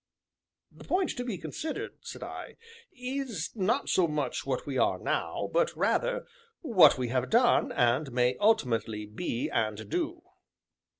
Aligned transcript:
"The 0.71 0.83
point 0.83 1.11
to 1.11 1.23
be 1.23 1.37
considered," 1.37 1.91
said 2.01 2.23
I, 2.23 2.55
"is 2.91 3.51
not 3.53 3.87
so 3.87 4.07
much 4.07 4.47
what 4.47 4.65
we 4.65 4.77
now 4.77 5.43
are, 5.43 5.47
but 5.47 5.75
rather, 5.77 6.25
what 6.61 6.97
we 6.97 7.09
have 7.09 7.29
done, 7.29 7.71
and 7.71 8.11
may 8.11 8.35
ultimately 8.37 9.05
be, 9.05 9.47
and 9.51 9.87
do." 9.91 10.23